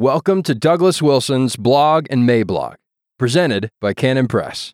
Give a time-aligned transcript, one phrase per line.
[0.00, 2.76] Welcome to Douglas Wilson's blog and Mablog,
[3.18, 4.72] presented by Canon Press.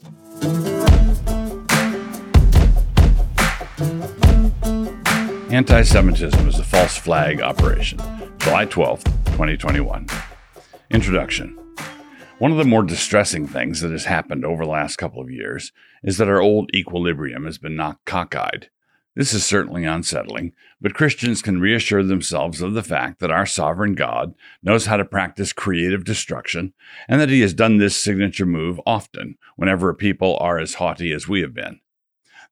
[5.51, 7.99] Anti Semitism is a false flag operation,
[8.39, 10.07] July 12, 2021.
[10.93, 11.59] Introduction
[12.39, 15.73] One of the more distressing things that has happened over the last couple of years
[16.05, 18.69] is that our old equilibrium has been knocked cockeyed.
[19.17, 23.95] This is certainly unsettling, but Christians can reassure themselves of the fact that our sovereign
[23.95, 26.75] God knows how to practice creative destruction
[27.09, 31.27] and that he has done this signature move often whenever people are as haughty as
[31.27, 31.81] we have been.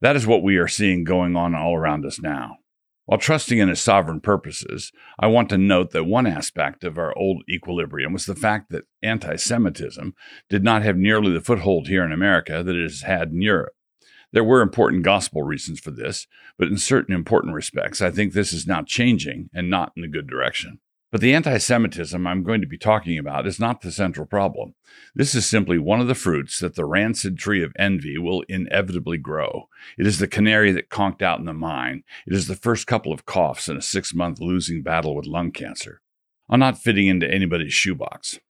[0.00, 2.56] That is what we are seeing going on all around us now.
[3.04, 7.14] While trusting in his sovereign purposes, I want to note that one aspect of our
[7.18, 10.14] old equilibrium was the fact that anti Semitism
[10.48, 13.74] did not have nearly the foothold here in America that it has had in Europe.
[14.34, 16.26] There were important gospel reasons for this,
[16.58, 20.08] but in certain important respects, I think this is now changing and not in a
[20.08, 20.80] good direction.
[21.12, 24.74] But the anti Semitism I'm going to be talking about is not the central problem.
[25.14, 29.18] This is simply one of the fruits that the rancid tree of envy will inevitably
[29.18, 29.68] grow.
[29.96, 32.02] It is the canary that conked out in the mine.
[32.26, 35.52] It is the first couple of coughs in a six month losing battle with lung
[35.52, 36.00] cancer.
[36.50, 38.40] I'm not fitting into anybody's shoebox.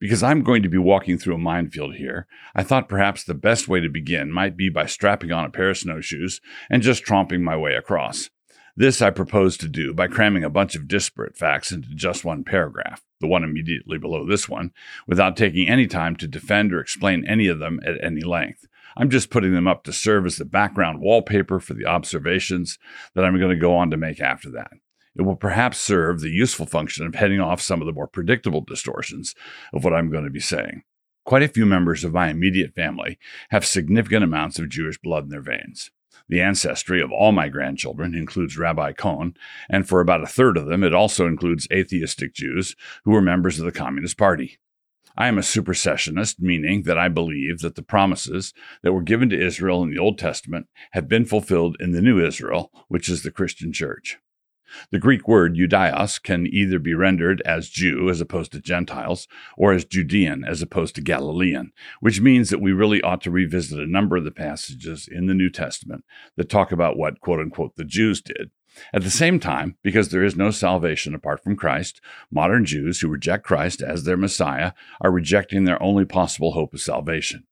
[0.00, 3.68] Because I'm going to be walking through a minefield here, I thought perhaps the best
[3.68, 7.42] way to begin might be by strapping on a pair of snowshoes and just tromping
[7.42, 8.30] my way across.
[8.74, 12.44] This I propose to do by cramming a bunch of disparate facts into just one
[12.44, 14.72] paragraph, the one immediately below this one,
[15.06, 18.66] without taking any time to defend or explain any of them at any length.
[18.96, 22.78] I'm just putting them up to serve as the background wallpaper for the observations
[23.14, 24.70] that I'm going to go on to make after that.
[25.16, 28.60] It will perhaps serve the useful function of heading off some of the more predictable
[28.60, 29.34] distortions
[29.72, 30.82] of what I'm going to be saying.
[31.24, 33.18] Quite a few members of my immediate family
[33.50, 35.90] have significant amounts of Jewish blood in their veins.
[36.28, 39.34] The ancestry of all my grandchildren includes Rabbi Cohn,
[39.68, 43.58] and for about a third of them, it also includes atheistic Jews who were members
[43.58, 44.58] of the Communist Party.
[45.16, 49.44] I am a supersessionist, meaning that I believe that the promises that were given to
[49.44, 53.32] Israel in the Old Testament have been fulfilled in the New Israel, which is the
[53.32, 54.18] Christian Church.
[54.90, 59.72] The Greek word Judaios can either be rendered as Jew as opposed to Gentiles, or
[59.72, 63.86] as Judean as opposed to Galilean, which means that we really ought to revisit a
[63.86, 66.04] number of the passages in the New Testament
[66.36, 68.50] that talk about what, quote unquote, the Jews did.
[68.92, 73.08] At the same time, because there is no salvation apart from Christ, modern Jews who
[73.08, 77.46] reject Christ as their Messiah are rejecting their only possible hope of salvation.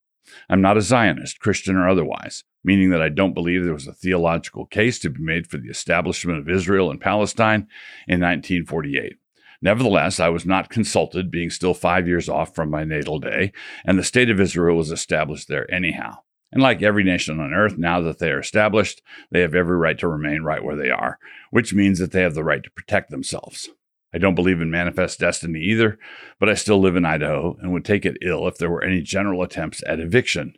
[0.49, 3.93] I'm not a Zionist, Christian or otherwise, meaning that I don't believe there was a
[3.93, 7.69] theological case to be made for the establishment of Israel and Palestine
[8.07, 9.17] in 1948.
[9.61, 13.53] Nevertheless, I was not consulted, being still five years off from my natal day,
[13.85, 16.19] and the state of Israel was established there anyhow.
[16.53, 19.99] And like every nation on earth, now that they are established, they have every right
[19.99, 21.19] to remain right where they are,
[21.51, 23.69] which means that they have the right to protect themselves.
[24.13, 25.99] I don't believe in manifest destiny either,
[26.39, 29.03] but I still live in Idaho and would take it ill if there were any
[29.03, 30.55] general attempts at eviction.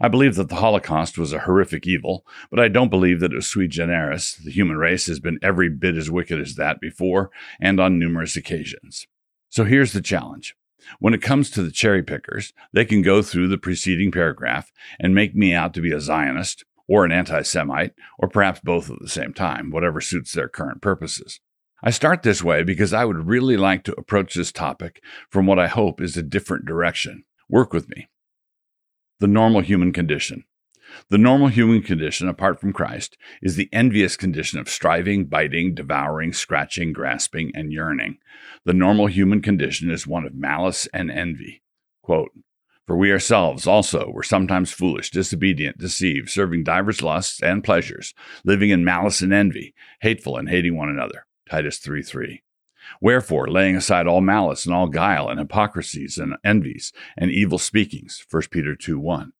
[0.00, 3.36] I believe that the Holocaust was a horrific evil, but I don't believe that it
[3.36, 4.36] was sui generis.
[4.36, 8.36] The human race has been every bit as wicked as that before and on numerous
[8.36, 9.06] occasions.
[9.48, 10.54] So here's the challenge.
[11.00, 15.14] When it comes to the cherry pickers, they can go through the preceding paragraph and
[15.14, 18.98] make me out to be a Zionist or an anti Semite, or perhaps both at
[19.00, 21.40] the same time, whatever suits their current purposes.
[21.80, 25.00] I start this way because I would really like to approach this topic
[25.30, 27.24] from what I hope is a different direction.
[27.48, 28.08] Work with me.
[29.20, 30.44] The normal human condition.
[31.10, 36.32] The normal human condition, apart from Christ, is the envious condition of striving, biting, devouring,
[36.32, 38.18] scratching, grasping, and yearning.
[38.64, 41.62] The normal human condition is one of malice and envy.
[42.02, 42.32] Quote,
[42.88, 48.70] for we ourselves also were sometimes foolish, disobedient, deceived, serving divers lusts and pleasures, living
[48.70, 51.26] in malice and envy, hateful and hating one another.
[51.48, 52.42] Titus 3 3.
[53.00, 58.24] Wherefore, laying aside all malice and all guile and hypocrisies and envies and evil speakings,
[58.30, 59.32] 1 Peter 2 1.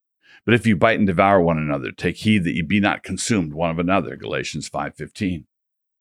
[0.45, 3.53] But if you bite and devour one another, take heed that ye be not consumed
[3.53, 5.45] one of another, Galatians 5.15.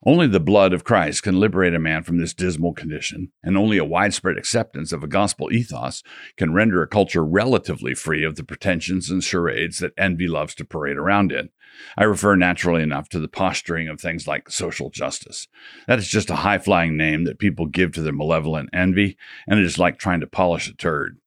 [0.05, 3.77] Only the blood of Christ can liberate a man from this dismal condition, and only
[3.77, 6.03] a widespread acceptance of a gospel ethos
[6.37, 10.65] can render a culture relatively free of the pretensions and charades that envy loves to
[10.65, 11.49] parade around in.
[11.97, 15.47] I refer naturally enough to the posturing of things like social justice.
[15.87, 19.59] That is just a high flying name that people give to their malevolent envy, and
[19.59, 21.19] it is like trying to polish a turd.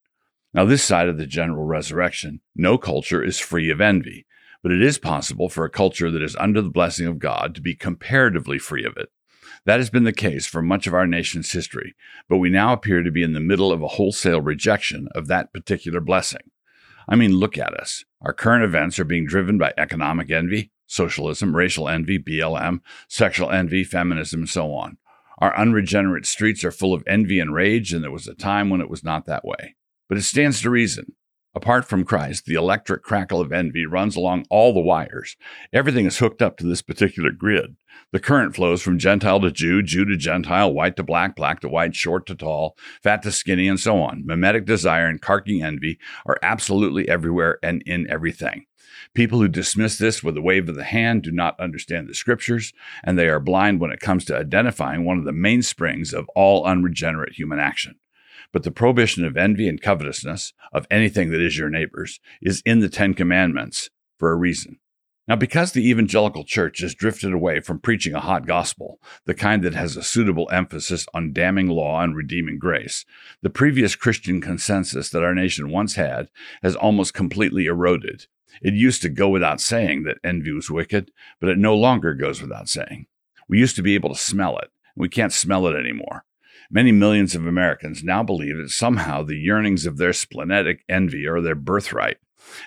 [0.52, 4.26] Now, this side of the general resurrection, no culture is free of envy
[4.62, 7.61] but it is possible for a culture that is under the blessing of God to
[7.61, 9.11] be comparatively free of it.
[9.64, 11.94] That has been the case for much of our nation's history,
[12.29, 15.52] but we now appear to be in the middle of a wholesale rejection of that
[15.52, 16.50] particular blessing.
[17.08, 18.05] I mean, look at us.
[18.22, 23.84] Our current events are being driven by economic envy, socialism, racial envy, BLM, sexual envy,
[23.84, 24.99] feminism, and so on.
[25.38, 28.82] Our unregenerate streets are full of envy and rage, and there was a time when
[28.82, 29.76] it was not that way.
[30.08, 31.14] But it stands to reason.
[31.52, 35.37] Apart from Christ, the electric crackle of envy runs along all the wires.
[35.73, 37.75] Everything is hooked up to this particular grid.
[38.12, 41.69] The current flows from Gentile to Jew, Jew to Gentile, white to black, black to
[41.69, 44.25] white, short to tall, fat to skinny, and so on.
[44.25, 48.67] Mimetic desire and carking envy are absolutely everywhere and in everything.
[49.14, 52.73] People who dismiss this with a wave of the hand do not understand the scriptures,
[53.02, 56.64] and they are blind when it comes to identifying one of the mainsprings of all
[56.64, 57.97] unregenerate human action.
[58.52, 62.81] But the prohibition of envy and covetousness of anything that is your neighbor's is in
[62.81, 64.79] the Ten Commandments for a reason.
[65.29, 69.62] Now, because the evangelical church has drifted away from preaching a hot gospel, the kind
[69.62, 73.05] that has a suitable emphasis on damning law and redeeming grace,
[73.41, 76.31] the previous Christian consensus that our nation once had
[76.64, 78.26] has almost completely eroded.
[78.61, 82.43] It used to go without saying that envy was wicked, but it no longer goes
[82.43, 83.06] without saying.
[83.49, 84.70] We used to be able to smell it.
[84.97, 86.25] We can't smell it anymore.
[86.72, 91.40] Many millions of Americans now believe that somehow the yearnings of their splenetic envy are
[91.40, 92.19] their birthright.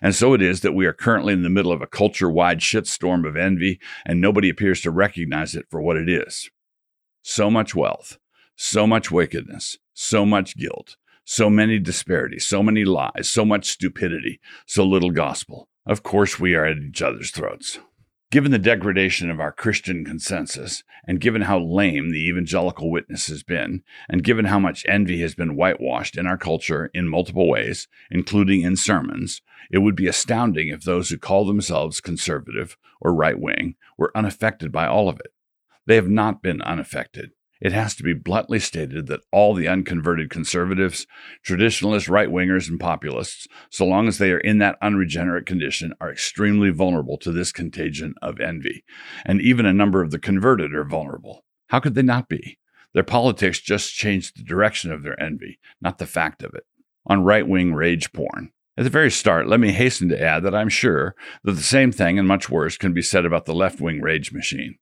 [0.01, 2.59] And so it is that we are currently in the middle of a culture wide
[2.59, 6.49] shitstorm of envy, and nobody appears to recognize it for what it is.
[7.21, 8.17] So much wealth,
[8.57, 14.41] so much wickedness, so much guilt, so many disparities, so many lies, so much stupidity,
[14.65, 15.69] so little gospel.
[15.85, 17.79] Of course, we are at each other's throats.
[18.33, 23.43] Given the degradation of our Christian consensus, and given how lame the evangelical witness has
[23.43, 27.87] been, and given how much envy has been whitewashed in our culture in multiple ways,
[28.09, 33.39] including in sermons, it would be astounding if those who call themselves conservative or right
[33.39, 35.31] wing were unaffected by all of it.
[35.85, 37.33] They have not been unaffected
[37.63, 41.07] it has to be bluntly stated that all the unconverted conservatives,
[41.43, 46.11] traditionalists, right wingers, and populists, so long as they are in that unregenerate condition, are
[46.11, 48.83] extremely vulnerable to this contagion of envy.
[49.25, 51.45] And even a number of the converted are vulnerable.
[51.69, 52.59] How could they not be?
[52.93, 56.65] Their politics just changed the direction of their envy, not the fact of it.
[57.05, 58.51] On right wing rage porn.
[58.75, 61.93] At the very start, let me hasten to add that I'm sure that the same
[61.93, 64.79] thing and much worse can be said about the left wing rage machine.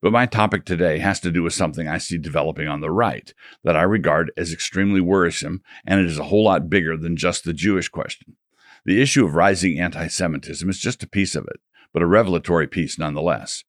[0.00, 3.32] But my topic today has to do with something I see developing on the right
[3.64, 7.44] that I regard as extremely worrisome, and it is a whole lot bigger than just
[7.44, 8.36] the Jewish question.
[8.84, 11.60] The issue of rising anti Semitism is just a piece of it,
[11.92, 13.64] but a revelatory piece nonetheless.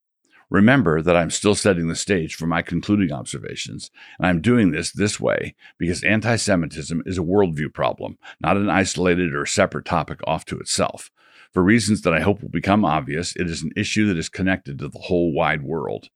[0.49, 3.89] Remember that I'm still setting the stage for my concluding observations,
[4.19, 8.69] and I'm doing this this way because anti Semitism is a worldview problem, not an
[8.69, 11.09] isolated or separate topic off to itself.
[11.53, 14.79] For reasons that I hope will become obvious, it is an issue that is connected
[14.79, 16.09] to the whole wide world.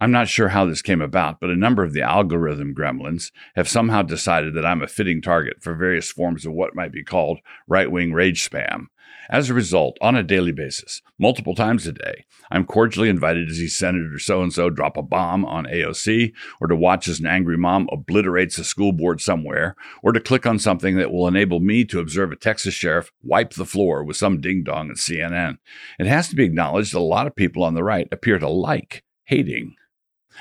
[0.00, 3.68] I'm not sure how this came about, but a number of the algorithm gremlins have
[3.68, 7.40] somehow decided that I'm a fitting target for various forms of what might be called
[7.66, 8.86] right wing rage spam.
[9.30, 13.54] As a result, on a daily basis, multiple times a day, I'm cordially invited to
[13.54, 17.26] see Senator so and so drop a bomb on AOC, or to watch as an
[17.26, 21.60] angry mom obliterates a school board somewhere, or to click on something that will enable
[21.60, 25.58] me to observe a Texas sheriff wipe the floor with some ding dong at CNN.
[26.00, 28.48] It has to be acknowledged that a lot of people on the right appear to
[28.48, 29.76] like hating.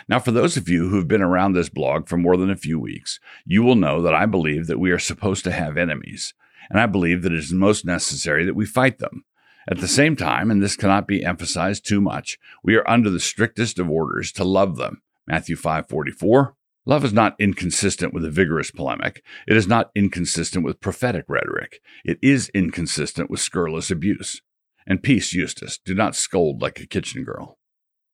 [0.08, 2.56] Now, for those of you who have been around this blog for more than a
[2.56, 6.34] few weeks, you will know that I believe that we are supposed to have enemies
[6.70, 9.26] and I believe that it is most necessary that we fight them.
[9.70, 13.20] At the same time, and this cannot be emphasized too much, we are under the
[13.20, 15.02] strictest of orders to love them.
[15.28, 16.56] Matthew 5:44.
[16.86, 19.24] Love is not inconsistent with a vigorous polemic.
[19.48, 21.82] It is not inconsistent with prophetic rhetoric.
[22.04, 24.42] It is inconsistent with scurrilous abuse.
[24.88, 27.60] And peace, Eustace, do not scold like a kitchen girl.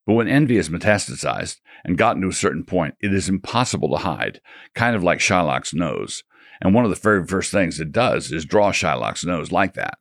[0.05, 4.03] But when envy is metastasized and gotten to a certain point, it is impossible to
[4.03, 4.41] hide,
[4.73, 6.23] kind of like Shylock's nose.
[6.61, 9.97] And one of the very first things it does is draw Shylock's nose like that.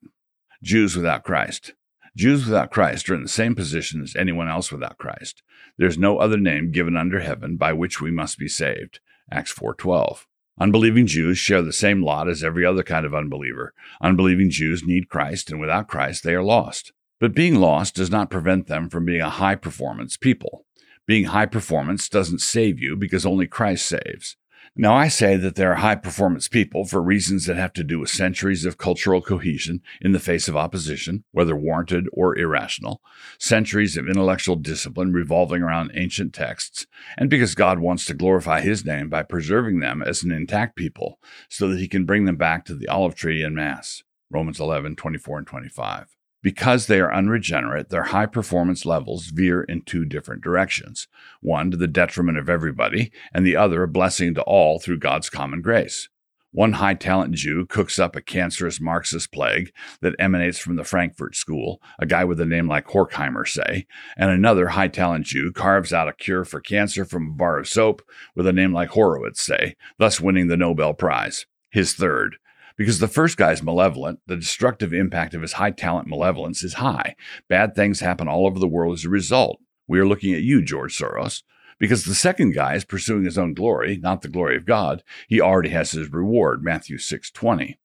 [0.63, 1.75] Jews without Christ.
[2.17, 5.43] Jews without Christ are in the same position as anyone else without Christ.
[5.77, 9.01] There's no other name given under heaven by which we must be saved.
[9.31, 10.27] Acts 4:12.
[10.61, 13.75] Unbelieving Jews share the same lot as every other kind of unbeliever.
[14.01, 16.93] Unbelieving Jews need Christ, and without Christ, they are lost.
[17.19, 20.67] But being lost does not prevent them from being a high performance people.
[21.07, 24.37] Being high performance doesn't save you because only Christ saves.
[24.77, 28.01] Now, I say that they are high performance people for reasons that have to do
[28.01, 33.01] with centuries of cultural cohesion in the face of opposition, whether warranted or irrational,
[33.39, 38.85] centuries of intellectual discipline revolving around ancient texts, and because God wants to glorify his
[38.85, 42.65] name by preserving them as an intact people so that he can bring them back
[42.65, 44.03] to the olive tree in mass.
[44.29, 46.17] Romans 11, 24 and 25.
[46.45, 51.09] Because they are unregenerate, their high performance levels veer in two different directions
[51.41, 55.31] one to the detriment of everybody, and the other a blessing to all through God's
[55.31, 56.11] common grace.
[56.53, 59.73] One high talent Jew cooks up a cancerous Marxist plague
[60.03, 64.31] that emanates from the Frankfurt School, a guy with a name like Horkheimer, say, and
[64.31, 68.03] another high talent Jew carves out a cure for cancer from a bar of soap
[68.37, 71.47] with a name like Horowitz, say, thus winning the Nobel Prize.
[71.71, 72.37] His third.
[72.77, 77.15] Because the first guy's malevolent, the destructive impact of his high talent malevolence is high.
[77.49, 79.61] Bad things happen all over the world as a result.
[79.87, 81.43] We are looking at you, George Soros.
[81.79, 85.41] Because the second guy is pursuing his own glory, not the glory of God, he
[85.41, 87.79] already has his reward, Matthew 6:20.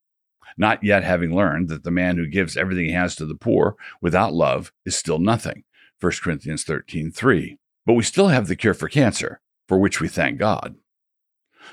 [0.57, 3.75] Not yet having learned that the man who gives everything he has to the poor
[4.01, 5.63] without love is still nothing,
[5.99, 7.57] 1 Corinthians 13:3.
[7.85, 10.75] But we still have the cure for cancer, for which we thank God.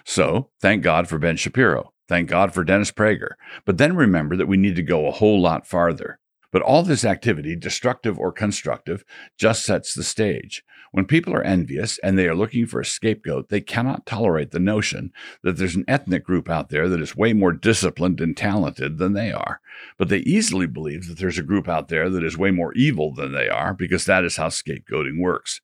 [0.04, 1.92] So, thank God for Ben Shapiro.
[2.08, 3.32] Thank God for Dennis Prager.
[3.64, 6.18] But then remember that we need to go a whole lot farther.
[6.52, 9.04] But all this activity, destructive or constructive,
[9.36, 10.62] just sets the stage.
[10.92, 14.60] When people are envious and they are looking for a scapegoat, they cannot tolerate the
[14.60, 18.96] notion that there's an ethnic group out there that is way more disciplined and talented
[18.96, 19.60] than they are.
[19.98, 23.12] But they easily believe that there's a group out there that is way more evil
[23.12, 25.60] than they are because that is how scapegoating works.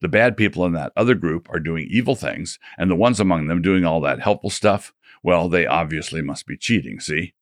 [0.00, 3.46] The bad people in that other group are doing evil things, and the ones among
[3.46, 4.92] them doing all that helpful stuff,
[5.24, 7.34] well, they obviously must be cheating, see?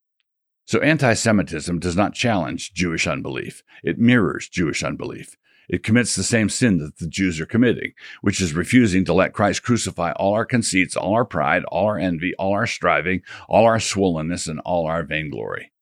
[0.65, 5.37] So anti Semitism does not challenge Jewish unbelief, it mirrors Jewish unbelief.
[5.69, 9.33] It commits the same sin that the Jews are committing, which is refusing to let
[9.33, 13.65] Christ crucify all our conceits, all our pride, all our envy, all our striving, all
[13.65, 15.73] our swollenness, and all our vainglory.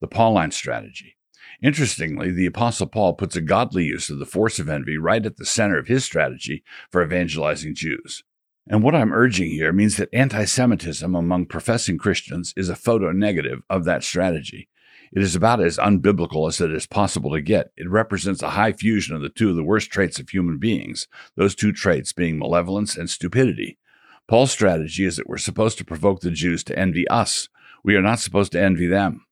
[0.00, 1.16] The Pauline strategy.
[1.62, 5.36] Interestingly, the Apostle Paul puts a godly use of the force of envy right at
[5.36, 8.24] the center of his strategy for evangelizing Jews.
[8.66, 13.12] And what I'm urging here means that anti Semitism among professing Christians is a photo
[13.12, 14.68] negative of that strategy.
[15.12, 17.70] It is about as unbiblical as it is possible to get.
[17.76, 21.06] It represents a high fusion of the two of the worst traits of human beings,
[21.36, 23.78] those two traits being malevolence and stupidity.
[24.26, 27.48] Paul's strategy is that we're supposed to provoke the Jews to envy us.
[27.84, 29.26] We are not supposed to envy them.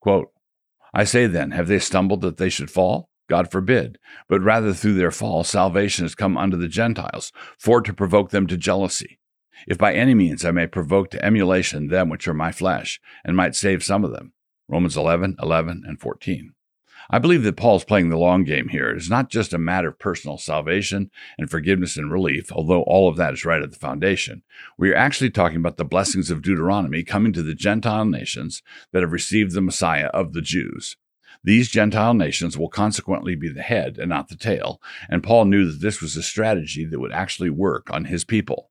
[0.00, 0.30] Quote,
[0.94, 3.10] I say then, have they stumbled that they should fall?
[3.28, 3.98] God forbid.
[4.28, 8.46] But rather through their fall, salvation has come unto the Gentiles, for to provoke them
[8.48, 9.18] to jealousy.
[9.66, 13.36] If by any means I may provoke to emulation them which are my flesh, and
[13.36, 14.32] might save some of them.
[14.68, 16.52] Romans 11, 11, and 14.
[17.10, 18.90] I believe that Paul's playing the long game here.
[18.90, 23.08] It is not just a matter of personal salvation and forgiveness and relief, although all
[23.08, 24.42] of that is right at the foundation.
[24.76, 29.02] We are actually talking about the blessings of Deuteronomy coming to the Gentile nations that
[29.02, 30.98] have received the Messiah of the Jews.
[31.44, 35.70] These Gentile nations will consequently be the head and not the tail, and Paul knew
[35.70, 38.70] that this was a strategy that would actually work on his people.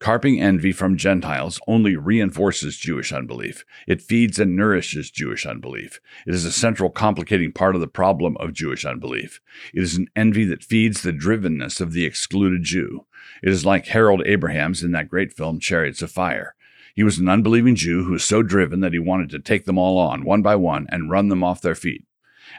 [0.00, 3.66] Carping envy from Gentiles only reinforces Jewish unbelief.
[3.86, 6.00] It feeds and nourishes Jewish unbelief.
[6.26, 9.42] It is a central complicating part of the problem of Jewish unbelief.
[9.74, 13.04] It is an envy that feeds the drivenness of the excluded Jew.
[13.42, 16.54] It is like Harold Abrahams in that great film Chariots of Fire.
[16.94, 19.78] He was an unbelieving Jew who was so driven that he wanted to take them
[19.78, 22.04] all on, one by one, and run them off their feet.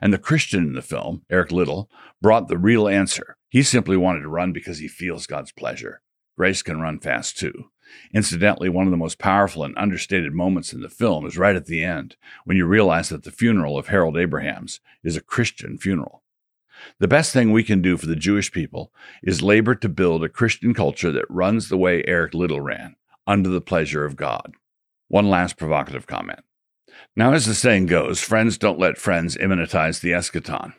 [0.01, 1.89] And the Christian in the film, Eric Liddell,
[2.21, 3.37] brought the real answer.
[3.49, 6.01] He simply wanted to run because he feels God's pleasure.
[6.37, 7.71] Grace can run fast too.
[8.13, 11.65] Incidentally, one of the most powerful and understated moments in the film is right at
[11.65, 16.23] the end, when you realize that the funeral of Harold Abrahams is a Christian funeral.
[16.99, 20.29] The best thing we can do for the Jewish people is labor to build a
[20.29, 22.95] Christian culture that runs the way Eric Liddell ran,
[23.27, 24.53] under the pleasure of God.
[25.07, 26.41] One last provocative comment.
[27.15, 30.73] Now, as the saying goes, friends don't let friends immanentize the eschaton.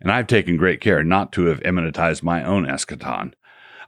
[0.00, 3.32] And I've taken great care not to have immanentized my own eschaton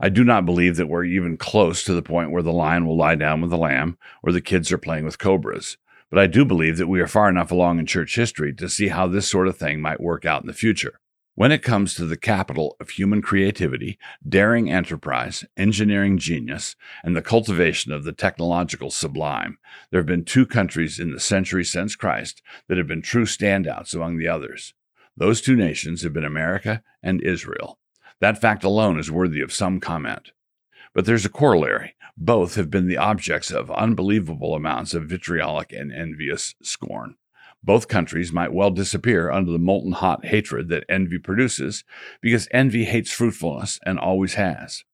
[0.02, 2.97] I do not believe that we're even close to the point where the lion will
[2.97, 5.76] lie down with the lamb or the kids are playing with cobras.
[6.09, 8.88] But I do believe that we are far enough along in church history to see
[8.88, 11.00] how this sort of thing might work out in the future.
[11.37, 17.23] When it comes to the capital of human creativity, daring enterprise, engineering genius, and the
[17.23, 19.59] cultivation of the technological sublime,
[19.91, 23.95] there have been two countries in the century since Christ that have been true standouts
[23.95, 24.75] among the others.
[25.17, 27.79] Those two nations have been America and Israel.
[28.21, 30.33] That fact alone is worthy of some comment.
[30.93, 31.95] But there's a corollary.
[32.17, 37.15] Both have been the objects of unbelievable amounts of vitriolic and envious scorn.
[37.62, 41.85] Both countries might well disappear under the molten hot hatred that envy produces,
[42.21, 44.85] because envy hates fruitfulness and always has.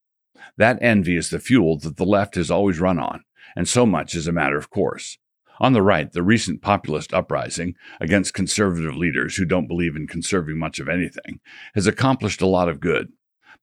[0.56, 4.14] That envy is the fuel that the left has always run on, and so much
[4.14, 5.18] is a matter of course.
[5.58, 10.58] On the right, the recent populist uprising against conservative leaders who don't believe in conserving
[10.58, 11.40] much of anything
[11.74, 13.12] has accomplished a lot of good.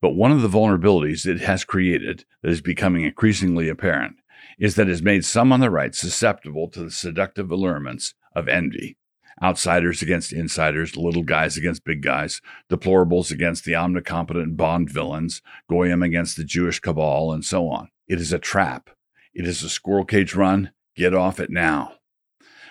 [0.01, 4.15] But one of the vulnerabilities it has created that is becoming increasingly apparent
[4.57, 8.47] is that it has made some on the right susceptible to the seductive allurements of
[8.47, 8.97] envy.
[9.41, 16.03] Outsiders against insiders, little guys against big guys, deplorables against the omnicompetent Bond villains, Goyim
[16.03, 17.89] against the Jewish cabal, and so on.
[18.07, 18.91] It is a trap.
[19.33, 21.93] It is a squirrel cage run Get off it now.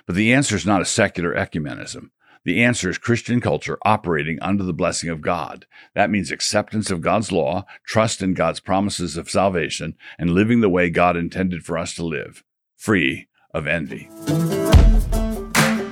[0.07, 2.11] But the answer is not a secular ecumenism.
[2.45, 5.67] The answer is Christian culture operating under the blessing of God.
[5.95, 10.69] That means acceptance of God's law, trust in God's promises of salvation, and living the
[10.69, 12.43] way God intended for us to live,
[12.77, 14.09] free of envy.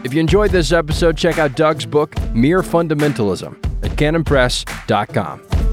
[0.03, 3.55] If you enjoyed this episode, check out Doug's book, Mere Fundamentalism,
[3.85, 5.70] at canonpress.com.